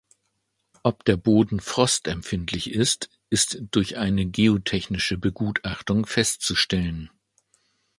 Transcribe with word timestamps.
Ob 0.81 1.05
der 1.05 1.15
Boden 1.15 1.59
frostempfindlich 1.59 2.71
ist, 2.71 3.11
ist 3.29 3.61
durch 3.69 3.97
eine 3.99 4.25
geotechnische 4.25 5.15
Begutachtung 5.19 6.07
festzustellen. 6.07 7.11